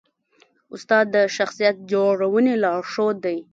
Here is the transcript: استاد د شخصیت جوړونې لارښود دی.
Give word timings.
استاد 0.73 1.05
د 1.15 1.17
شخصیت 1.37 1.75
جوړونې 1.91 2.53
لارښود 2.63 3.15
دی. 3.25 3.37